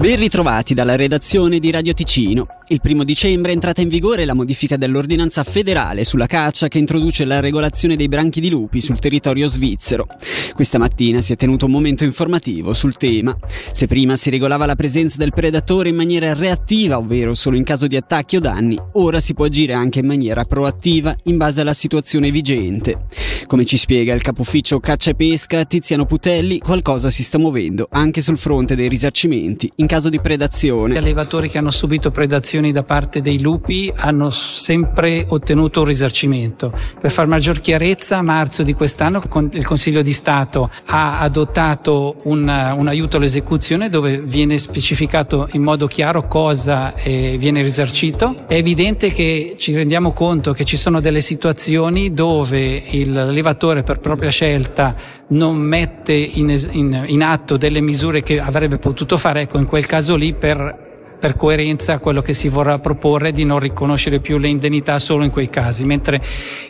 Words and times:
Ben 0.00 0.16
ritrovati 0.16 0.72
dalla 0.72 0.96
redazione 0.96 1.58
di 1.58 1.70
Radio 1.70 1.92
Ticino. 1.92 2.46
Il 2.68 2.80
primo 2.80 3.04
dicembre 3.04 3.50
è 3.50 3.54
entrata 3.54 3.82
in 3.82 3.88
vigore 3.88 4.24
la 4.24 4.32
modifica 4.32 4.78
dell'ordinanza 4.78 5.44
federale 5.44 6.04
sulla 6.04 6.26
caccia 6.26 6.68
che 6.68 6.78
introduce 6.78 7.26
la 7.26 7.40
regolazione 7.40 7.96
dei 7.96 8.08
branchi 8.08 8.40
di 8.40 8.48
lupi 8.48 8.80
sul 8.80 8.98
territorio 8.98 9.46
svizzero. 9.48 10.06
Questa 10.54 10.78
mattina 10.78 11.20
si 11.20 11.34
è 11.34 11.36
tenuto 11.36 11.66
un 11.66 11.72
momento 11.72 12.04
informativo 12.04 12.72
sul 12.72 12.96
tema. 12.96 13.36
Se 13.72 13.88
prima 13.88 14.16
si 14.16 14.30
regolava 14.30 14.64
la 14.64 14.76
presenza 14.76 15.18
del 15.18 15.34
predatore 15.34 15.90
in 15.90 15.96
maniera 15.96 16.32
reattiva, 16.32 16.96
ovvero 16.96 17.34
solo 17.34 17.56
in 17.56 17.64
caso 17.64 17.86
di 17.86 17.96
attacchi 17.96 18.36
o 18.36 18.40
danni, 18.40 18.78
ora 18.92 19.20
si 19.20 19.34
può 19.34 19.44
agire 19.44 19.74
anche 19.74 19.98
in 19.98 20.06
maniera 20.06 20.44
proattiva 20.44 21.14
in 21.24 21.36
base 21.36 21.60
alla 21.60 21.74
situazione 21.74 22.30
vigente. 22.30 23.06
Come 23.46 23.64
ci 23.64 23.76
spiega 23.76 24.14
il 24.14 24.22
capo 24.22 24.42
ufficio 24.42 24.78
caccia 24.78 25.10
e 25.10 25.14
pesca 25.16 25.64
Tiziano 25.64 26.06
Putelli, 26.06 26.60
qualcosa 26.60 27.10
si 27.10 27.24
sta 27.24 27.36
muovendo 27.36 27.88
anche 27.90 28.22
sul 28.22 28.38
fronte 28.38 28.76
dei 28.76 28.88
risarcimenti 28.88 29.68
in 29.76 29.88
caso 29.90 30.08
di 30.08 30.20
predazione. 30.20 30.94
Gli 30.94 30.98
allevatori 30.98 31.48
che 31.48 31.58
hanno 31.58 31.72
subito 31.72 32.12
predazioni 32.12 32.70
da 32.70 32.84
parte 32.84 33.20
dei 33.20 33.40
lupi 33.40 33.92
hanno 33.92 34.30
sempre 34.30 35.24
ottenuto 35.28 35.80
un 35.80 35.86
risarcimento. 35.86 36.72
Per 37.00 37.10
far 37.10 37.26
maggior 37.26 37.60
chiarezza, 37.60 38.18
a 38.18 38.22
marzo 38.22 38.62
di 38.62 38.72
quest'anno 38.72 39.20
il 39.50 39.66
Consiglio 39.66 40.02
di 40.02 40.12
Stato 40.12 40.70
ha 40.86 41.18
adottato 41.18 42.20
un, 42.22 42.42
un 42.42 42.86
aiuto 42.86 43.16
all'esecuzione 43.16 43.88
dove 43.88 44.20
viene 44.20 44.58
specificato 44.58 45.48
in 45.54 45.62
modo 45.62 45.88
chiaro 45.88 46.28
cosa 46.28 46.94
eh, 46.94 47.34
viene 47.36 47.60
risarcito. 47.60 48.46
È 48.46 48.54
evidente 48.54 49.10
che 49.10 49.56
ci 49.58 49.74
rendiamo 49.74 50.12
conto 50.12 50.52
che 50.52 50.62
ci 50.62 50.76
sono 50.76 51.00
delle 51.00 51.20
situazioni 51.20 52.14
dove 52.14 52.84
l'allevatore 53.06 53.82
per 53.82 53.98
propria 53.98 54.30
scelta 54.30 54.94
non 55.30 55.56
mette 55.56 56.12
in, 56.12 56.50
in, 56.70 57.04
in 57.06 57.22
atto 57.22 57.56
delle 57.56 57.80
misure 57.80 58.22
che 58.22 58.40
avrebbe 58.40 58.78
potuto 58.78 59.16
fare, 59.16 59.42
ecco 59.42 59.58
in 59.58 59.66
quel 59.80 59.86
caso 59.86 60.14
lì 60.14 60.34
per 60.34 60.88
per 61.20 61.36
coerenza 61.36 61.92
a 61.92 61.98
quello 61.98 62.22
che 62.22 62.32
si 62.32 62.48
vorrà 62.48 62.78
proporre 62.78 63.30
di 63.30 63.44
non 63.44 63.58
riconoscere 63.58 64.20
più 64.20 64.38
le 64.38 64.48
indennità 64.48 64.98
solo 64.98 65.22
in 65.22 65.30
quei 65.30 65.50
casi, 65.50 65.84
mentre 65.84 66.18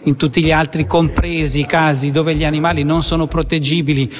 in 0.02 0.17
tutti 0.17 0.42
gli 0.42 0.50
altri, 0.50 0.89
compresi 0.89 1.61
i 1.61 1.67
casi 1.67 2.11
dove 2.11 2.34
gli 2.34 2.42
animali 2.42 2.83
non 2.83 3.05
sono 3.05 3.28
proteggibili 3.28 4.12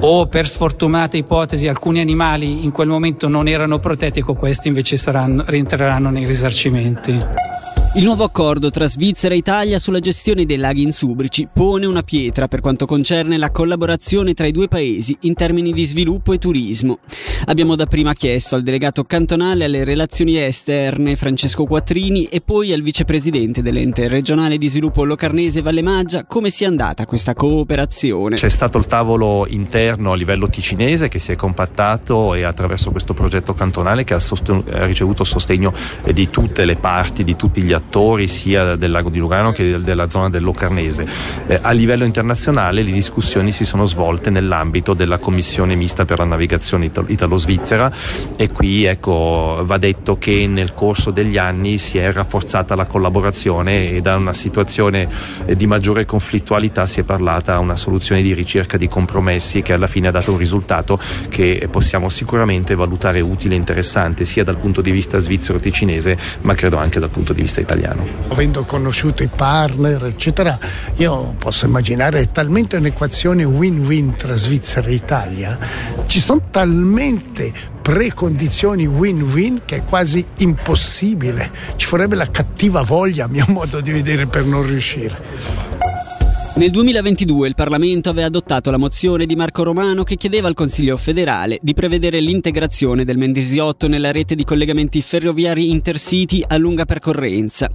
o 0.00 0.26
per 0.26 0.48
sfortunata 0.48 1.16
ipotesi 1.16 1.68
alcuni 1.68 2.00
animali 2.00 2.64
in 2.64 2.72
quel 2.72 2.88
momento 2.88 3.28
non 3.28 3.46
erano 3.46 3.78
protetti, 3.78 4.18
ecco 4.18 4.34
questi 4.34 4.66
invece 4.66 4.96
saranno, 4.96 5.44
rientreranno 5.46 6.10
nei 6.10 6.24
risarcimenti. 6.24 7.75
Il 7.96 8.04
nuovo 8.04 8.24
accordo 8.24 8.70
tra 8.70 8.86
Svizzera 8.86 9.32
e 9.32 9.38
Italia 9.38 9.78
sulla 9.78 10.00
gestione 10.00 10.44
dei 10.44 10.58
laghi 10.58 10.82
insubrici 10.82 11.48
pone 11.50 11.86
una 11.86 12.02
pietra 12.02 12.46
per 12.46 12.60
quanto 12.60 12.84
concerne 12.84 13.38
la 13.38 13.50
collaborazione 13.50 14.34
tra 14.34 14.46
i 14.46 14.52
due 14.52 14.68
paesi 14.68 15.16
in 15.20 15.32
termini 15.32 15.72
di 15.72 15.86
sviluppo 15.86 16.34
e 16.34 16.38
turismo. 16.38 16.98
Abbiamo 17.46 17.74
dapprima 17.74 18.12
chiesto 18.12 18.54
al 18.54 18.62
delegato 18.62 19.04
cantonale 19.04 19.64
alle 19.64 19.82
relazioni 19.84 20.36
esterne 20.36 21.16
Francesco 21.16 21.64
Quattrini 21.64 22.24
e 22.24 22.42
poi 22.42 22.74
al 22.74 22.82
vicepresidente 22.82 23.62
dell'ente 23.62 24.08
regionale 24.08 24.58
di 24.58 24.68
sviluppo 24.68 25.02
locarnese 25.04 25.62
Valle 25.62 25.80
Maggia 25.82 26.26
come 26.26 26.50
sia 26.50 26.68
andata 26.68 27.06
questa 27.06 27.32
cooperazione. 27.32 28.36
C'è 28.36 28.50
stato 28.50 28.76
il 28.76 28.84
tavolo 28.84 29.46
interno 29.48 30.12
a 30.12 30.16
livello 30.16 30.50
ticinese 30.50 31.08
che 31.08 31.18
si 31.18 31.32
è 31.32 31.36
compattato 31.36 32.34
e 32.34 32.42
attraverso 32.42 32.90
questo 32.90 33.14
progetto 33.14 33.54
cantonale 33.54 34.04
che 34.04 34.12
ha, 34.12 34.20
sosten- 34.20 34.64
ha 34.70 34.84
ricevuto 34.84 35.24
sostegno 35.24 35.72
di 36.12 36.28
tutte 36.28 36.66
le 36.66 36.76
parti, 36.76 37.24
di 37.24 37.36
tutti 37.36 37.62
gli 37.62 37.72
attori 37.72 37.84
attori 37.86 38.26
sia 38.26 38.74
del 38.76 38.90
lago 38.90 39.08
di 39.10 39.18
Lugano 39.18 39.52
che 39.52 39.80
della 39.80 40.10
zona 40.10 40.28
del 40.28 40.42
Locarnese. 40.42 41.06
Eh, 41.46 41.58
a 41.62 41.70
livello 41.70 42.04
internazionale 42.04 42.82
le 42.82 42.90
discussioni 42.90 43.52
si 43.52 43.64
sono 43.64 43.86
svolte 43.86 44.30
nell'ambito 44.30 44.92
della 44.92 45.18
commissione 45.18 45.74
mista 45.76 46.04
per 46.04 46.18
la 46.18 46.24
navigazione 46.24 46.90
italo-svizzera 47.06 47.90
e 48.36 48.50
qui 48.50 48.84
ecco, 48.84 49.62
va 49.64 49.78
detto 49.78 50.18
che 50.18 50.46
nel 50.48 50.74
corso 50.74 51.10
degli 51.10 51.38
anni 51.38 51.78
si 51.78 51.98
è 51.98 52.12
rafforzata 52.12 52.74
la 52.74 52.86
collaborazione 52.86 53.90
e 53.90 54.00
da 54.00 54.16
una 54.16 54.32
situazione 54.32 55.08
eh, 55.46 55.56
di 55.56 55.66
maggiore 55.66 56.04
conflittualità 56.04 56.86
si 56.86 57.00
è 57.00 57.02
parlata 57.04 57.54
a 57.54 57.58
una 57.60 57.76
soluzione 57.76 58.22
di 58.22 58.34
ricerca 58.34 58.76
di 58.76 58.88
compromessi 58.88 59.62
che 59.62 59.72
alla 59.72 59.86
fine 59.86 60.08
ha 60.08 60.10
dato 60.10 60.32
un 60.32 60.38
risultato 60.38 60.98
che 61.28 61.68
possiamo 61.70 62.08
sicuramente 62.08 62.74
valutare 62.74 63.20
utile 63.20 63.54
e 63.54 63.58
interessante 63.58 64.24
sia 64.24 64.42
dal 64.42 64.58
punto 64.58 64.80
di 64.80 64.90
vista 64.90 65.18
svizzero-ticinese 65.18 66.18
ma 66.42 66.54
credo 66.54 66.78
anche 66.78 66.98
dal 66.98 67.10
punto 67.10 67.32
di 67.32 67.42
vista 67.42 67.60
italiano 67.60 67.75
italiano. 67.76 68.06
Avendo 68.28 68.64
conosciuto 68.64 69.22
i 69.22 69.28
partner, 69.28 70.04
eccetera, 70.04 70.58
io 70.96 71.34
posso 71.38 71.66
immaginare 71.66 72.20
è 72.20 72.30
talmente 72.32 72.76
un'equazione 72.76 73.44
win-win 73.44 74.16
tra 74.16 74.34
Svizzera 74.34 74.88
e 74.88 74.94
Italia, 74.94 75.58
ci 76.06 76.20
sono 76.20 76.42
talmente 76.50 77.52
precondizioni 77.82 78.86
win-win 78.86 79.62
che 79.64 79.76
è 79.76 79.84
quasi 79.84 80.24
impossibile. 80.38 81.50
Ci 81.76 81.86
vorrebbe 81.88 82.16
la 82.16 82.30
cattiva 82.30 82.82
voglia, 82.82 83.26
a 83.26 83.28
mio 83.28 83.44
modo 83.48 83.80
di 83.80 83.92
vedere, 83.92 84.26
per 84.26 84.44
non 84.44 84.66
riuscire. 84.66 85.65
Nel 86.56 86.70
2022 86.70 87.48
il 87.48 87.54
Parlamento 87.54 88.08
aveva 88.08 88.28
adottato 88.28 88.70
la 88.70 88.78
mozione 88.78 89.26
di 89.26 89.36
Marco 89.36 89.62
Romano 89.62 90.04
che 90.04 90.16
chiedeva 90.16 90.48
al 90.48 90.54
Consiglio 90.54 90.96
federale 90.96 91.58
di 91.60 91.74
prevedere 91.74 92.18
l'integrazione 92.18 93.04
del 93.04 93.18
Mendrisiotto 93.18 93.88
nella 93.88 94.10
rete 94.10 94.34
di 94.34 94.42
collegamenti 94.42 95.02
ferroviari 95.02 95.70
intercity 95.70 96.42
a 96.46 96.56
lunga 96.56 96.86
percorrenza. 96.86 97.70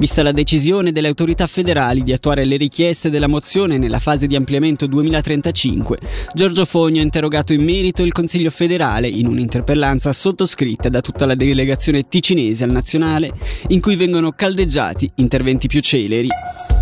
Vista 0.00 0.24
la 0.24 0.32
decisione 0.32 0.90
delle 0.90 1.06
autorità 1.06 1.46
federali 1.46 2.02
di 2.02 2.12
attuare 2.12 2.44
le 2.44 2.56
richieste 2.56 3.08
della 3.08 3.28
mozione 3.28 3.78
nella 3.78 4.00
fase 4.00 4.26
di 4.26 4.34
ampliamento 4.34 4.88
2035, 4.88 5.98
Giorgio 6.34 6.64
Fogno 6.64 6.98
ha 6.98 7.04
interrogato 7.04 7.52
in 7.52 7.62
merito 7.62 8.02
il 8.02 8.10
Consiglio 8.10 8.50
federale 8.50 9.06
in 9.06 9.28
un'interpellanza 9.28 10.12
sottoscritta 10.12 10.88
da 10.88 11.00
tutta 11.00 11.24
la 11.24 11.36
delegazione 11.36 12.08
ticinese 12.08 12.64
al 12.64 12.70
nazionale 12.70 13.30
in 13.68 13.80
cui 13.80 13.94
vengono 13.94 14.32
caldeggiati 14.32 15.08
interventi 15.14 15.68
più 15.68 15.78
celeri. 15.78 16.28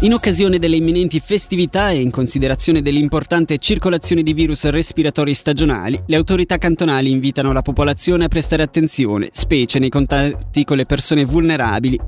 In 0.00 0.14
occasione 0.14 0.58
delle 0.58 0.74
imminenti 0.74 1.20
festività 1.42 1.90
e 1.90 2.00
in 2.00 2.12
considerazione 2.12 2.82
dell'importante 2.82 3.58
circolazione 3.58 4.22
di 4.22 4.32
virus 4.32 4.68
respiratori 4.68 5.34
stagionali, 5.34 6.00
le 6.06 6.14
autorità 6.14 6.56
cantonali 6.56 7.10
invitano 7.10 7.52
la 7.52 7.62
popolazione 7.62 8.26
a 8.26 8.28
prestare 8.28 8.62
attenzione, 8.62 9.28
specie 9.32 9.80
nei 9.80 9.88
contatti 9.88 10.62
con 10.62 10.76
le 10.76 10.86
persone 10.86 11.24
vulnerabili. 11.24 11.98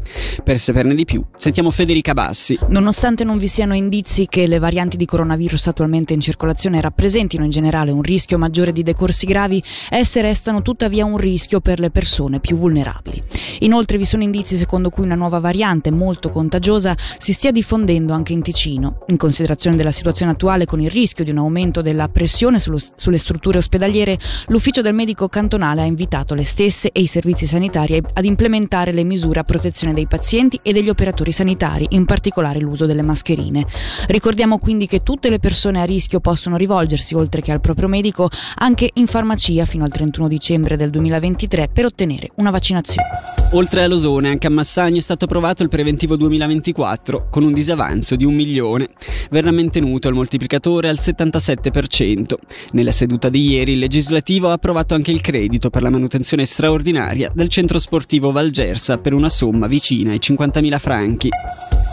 Per 0.44 0.60
saperne 0.60 0.94
di 0.94 1.04
più, 1.04 1.20
sentiamo 1.36 1.72
Federica 1.72 2.12
Bassi. 2.12 2.56
Nonostante 2.68 3.24
non 3.24 3.38
vi 3.38 3.48
siano 3.48 3.74
indizi 3.74 4.28
che 4.28 4.46
le 4.46 4.60
varianti 4.60 4.96
di 4.96 5.04
coronavirus 5.04 5.66
attualmente 5.66 6.12
in 6.12 6.20
circolazione 6.20 6.80
rappresentino 6.80 7.42
in 7.42 7.50
generale 7.50 7.90
un 7.90 8.02
rischio 8.02 8.38
maggiore 8.38 8.70
di 8.70 8.84
decorsi 8.84 9.26
gravi, 9.26 9.60
esse 9.90 10.22
restano 10.22 10.62
tuttavia 10.62 11.04
un 11.04 11.16
rischio 11.16 11.60
per 11.60 11.80
le 11.80 11.90
persone 11.90 12.38
più 12.38 12.56
vulnerabili. 12.56 13.20
Inoltre 13.60 13.98
vi 13.98 14.04
sono 14.04 14.22
indizi 14.22 14.56
secondo 14.56 14.90
cui 14.90 15.02
una 15.02 15.16
nuova 15.16 15.40
variante 15.40 15.90
molto 15.90 16.30
contagiosa 16.30 16.94
si 17.18 17.32
stia 17.32 17.50
diffondendo 17.50 18.12
anche 18.12 18.32
in 18.32 18.42
Ticino. 18.42 19.00
In 19.08 19.16
considerazione 19.24 19.76
della 19.76 19.90
situazione 19.90 20.32
attuale 20.32 20.66
con 20.66 20.82
il 20.82 20.90
rischio 20.90 21.24
di 21.24 21.30
un 21.30 21.38
aumento 21.38 21.80
della 21.80 22.08
pressione 22.08 22.60
sullo, 22.60 22.78
sulle 22.94 23.16
strutture 23.16 23.56
ospedaliere, 23.56 24.18
l'ufficio 24.48 24.82
del 24.82 24.92
medico 24.92 25.28
cantonale 25.28 25.80
ha 25.80 25.86
invitato 25.86 26.34
le 26.34 26.44
stesse 26.44 26.90
e 26.92 27.00
i 27.00 27.06
servizi 27.06 27.46
sanitari 27.46 28.02
ad 28.12 28.24
implementare 28.26 28.92
le 28.92 29.02
misure 29.02 29.40
a 29.40 29.44
protezione 29.44 29.94
dei 29.94 30.06
pazienti 30.06 30.60
e 30.62 30.74
degli 30.74 30.90
operatori 30.90 31.32
sanitari, 31.32 31.86
in 31.90 32.04
particolare 32.04 32.60
l'uso 32.60 32.84
delle 32.84 33.00
mascherine. 33.00 33.64
Ricordiamo 34.08 34.58
quindi 34.58 34.86
che 34.86 35.00
tutte 35.00 35.30
le 35.30 35.38
persone 35.38 35.80
a 35.80 35.84
rischio 35.84 36.20
possono 36.20 36.58
rivolgersi, 36.58 37.14
oltre 37.14 37.40
che 37.40 37.50
al 37.50 37.62
proprio 37.62 37.88
medico, 37.88 38.28
anche 38.56 38.90
in 38.92 39.06
farmacia 39.06 39.64
fino 39.64 39.84
al 39.84 39.90
31 39.90 40.28
dicembre 40.28 40.76
del 40.76 40.90
2023 40.90 41.70
per 41.72 41.86
ottenere 41.86 42.28
una 42.34 42.50
vaccinazione. 42.50 43.08
Oltre 43.52 43.84
a 43.84 43.86
Losone, 43.86 44.28
anche 44.28 44.48
a 44.48 44.50
Massagno 44.50 44.98
è 44.98 45.02
stato 45.02 45.24
approvato 45.24 45.62
il 45.62 45.70
preventivo 45.70 46.16
2024 46.16 47.28
con 47.30 47.42
un 47.42 47.54
disavanzo 47.54 48.16
di 48.16 48.26
un 48.26 48.34
milione. 48.34 48.88
Verrà 49.30 49.52
mantenuto 49.52 50.08
il 50.08 50.14
moltiplicatore 50.14 50.88
al 50.88 50.98
77%. 51.00 52.34
Nella 52.72 52.92
seduta 52.92 53.28
di 53.28 53.50
ieri 53.50 53.72
il 53.72 53.78
legislativo 53.78 54.48
ha 54.48 54.52
approvato 54.52 54.94
anche 54.94 55.10
il 55.10 55.20
credito 55.20 55.70
per 55.70 55.82
la 55.82 55.90
manutenzione 55.90 56.44
straordinaria 56.44 57.30
del 57.34 57.48
centro 57.48 57.78
sportivo 57.78 58.32
Valgersa 58.32 58.98
per 58.98 59.12
una 59.12 59.28
somma 59.28 59.66
vicina 59.66 60.12
ai 60.12 60.20
50.000 60.20 60.78
franchi. 60.78 61.28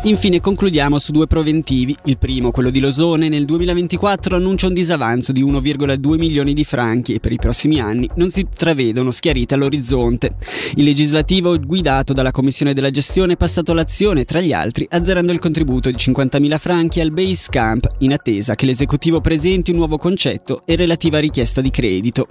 Infine 0.03 0.41
concludiamo 0.41 0.97
su 0.97 1.11
due 1.11 1.27
proventivi. 1.27 1.95
Il 2.05 2.17
primo, 2.17 2.49
quello 2.49 2.71
di 2.71 2.79
Losone, 2.79 3.29
nel 3.29 3.45
2024 3.45 4.35
annuncia 4.35 4.65
un 4.65 4.73
disavanzo 4.73 5.31
di 5.31 5.43
1,2 5.43 6.17
milioni 6.17 6.53
di 6.53 6.63
franchi 6.63 7.13
e 7.13 7.19
per 7.19 7.31
i 7.31 7.37
prossimi 7.37 7.79
anni 7.79 8.09
non 8.15 8.31
si 8.31 8.47
travedono 8.51 9.11
schiarite 9.11 9.53
all'orizzonte. 9.53 10.37
Il 10.73 10.85
legislativo, 10.85 11.55
guidato 11.59 12.13
dalla 12.13 12.31
Commissione 12.31 12.73
della 12.73 12.89
gestione, 12.89 13.33
è 13.33 13.37
passato 13.37 13.73
l'azione, 13.73 14.25
tra 14.25 14.41
gli 14.41 14.53
altri, 14.53 14.87
azzerando 14.89 15.31
il 15.31 15.37
contributo 15.37 15.91
di 15.91 15.95
50.000 15.95 16.57
franchi 16.57 16.99
al 16.99 17.11
base 17.11 17.45
camp 17.51 17.87
in 17.99 18.13
attesa 18.13 18.55
che 18.55 18.65
l'esecutivo 18.65 19.21
presenti 19.21 19.69
un 19.69 19.77
nuovo 19.77 19.99
concetto 19.99 20.63
e 20.65 20.75
relativa 20.75 21.19
richiesta 21.19 21.61
di 21.61 21.69
credito. 21.69 22.27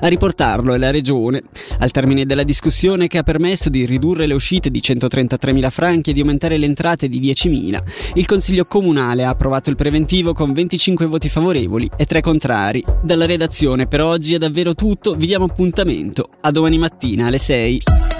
A 0.00 0.08
riportarlo 0.08 0.74
è 0.74 0.78
la 0.78 0.90
regione. 0.90 1.40
Al 1.78 1.92
termine 1.92 2.26
della 2.26 2.42
discussione 2.42 3.06
che 3.06 3.18
ha 3.18 3.22
permesso 3.22 3.68
di 3.68 3.86
ridurre 3.86 4.26
le 4.26 4.34
uscite 4.34 4.72
di 4.72 4.80
133.000 4.80 5.70
franchi 5.70 6.10
e 6.10 6.12
di 6.14 6.20
aumentare 6.20 6.56
le 6.56 6.66
entrate 6.66 7.10
di 7.18 7.20
10.000, 7.20 7.82
il 8.14 8.26
Consiglio 8.26 8.64
Comunale 8.64 9.24
ha 9.24 9.30
approvato 9.30 9.70
il 9.70 9.76
preventivo 9.76 10.32
con 10.32 10.52
25 10.52 11.06
voti 11.06 11.28
favorevoli 11.28 11.90
e 11.96 12.04
3 12.04 12.20
contrari. 12.20 12.84
Dalla 13.02 13.26
redazione 13.26 13.86
per 13.86 14.00
oggi 14.00 14.34
è 14.34 14.38
davvero 14.38 14.74
tutto, 14.74 15.14
vi 15.14 15.26
diamo 15.26 15.44
appuntamento 15.44 16.28
a 16.40 16.50
domani 16.50 16.78
mattina 16.78 17.26
alle 17.26 17.38
6. 17.38 18.11